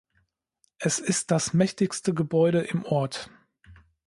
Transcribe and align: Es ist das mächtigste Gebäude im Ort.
Es 0.79 0.97
ist 0.97 1.29
das 1.29 1.53
mächtigste 1.53 2.15
Gebäude 2.15 2.61
im 2.63 2.85
Ort. 2.85 3.29